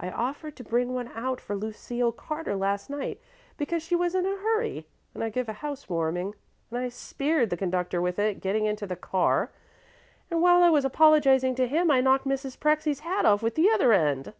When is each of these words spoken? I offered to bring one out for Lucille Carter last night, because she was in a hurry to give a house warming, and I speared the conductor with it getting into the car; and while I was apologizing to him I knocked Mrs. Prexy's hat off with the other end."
I 0.00 0.10
offered 0.10 0.56
to 0.56 0.64
bring 0.64 0.92
one 0.94 1.06
out 1.14 1.40
for 1.40 1.54
Lucille 1.54 2.10
Carter 2.10 2.56
last 2.56 2.90
night, 2.90 3.20
because 3.56 3.84
she 3.84 3.94
was 3.94 4.16
in 4.16 4.26
a 4.26 4.30
hurry 4.36 4.88
to 5.16 5.30
give 5.30 5.48
a 5.48 5.52
house 5.62 5.88
warming, 5.88 6.34
and 6.72 6.80
I 6.80 6.88
speared 6.88 7.50
the 7.50 7.56
conductor 7.56 8.02
with 8.02 8.18
it 8.18 8.40
getting 8.40 8.66
into 8.66 8.84
the 8.88 8.96
car; 8.96 9.52
and 10.28 10.42
while 10.42 10.64
I 10.64 10.70
was 10.70 10.84
apologizing 10.84 11.54
to 11.54 11.68
him 11.68 11.88
I 11.88 12.00
knocked 12.00 12.26
Mrs. 12.26 12.58
Prexy's 12.58 12.98
hat 13.06 13.24
off 13.24 13.44
with 13.44 13.54
the 13.54 13.70
other 13.70 13.92
end." 13.92 14.32